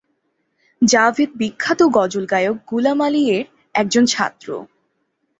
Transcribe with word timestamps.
জাভেদ 0.81 1.29
বিখ্যাত 1.37 1.79
গজল 1.97 2.25
গায়ক 2.25 2.57
গুলাম 2.69 2.99
আলী 3.01 3.23
এর 3.29 3.45
একজন 3.75 4.03
ছাত্র। 4.05 4.47